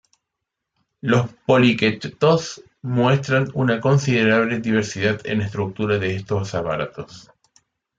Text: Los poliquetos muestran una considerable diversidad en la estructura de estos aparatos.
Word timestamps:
Los 1.01 1.31
poliquetos 1.45 2.63
muestran 2.81 3.51
una 3.53 3.79
considerable 3.79 4.57
diversidad 4.59 5.21
en 5.27 5.37
la 5.37 5.45
estructura 5.45 5.99
de 5.99 6.15
estos 6.15 6.55
aparatos. 6.55 7.29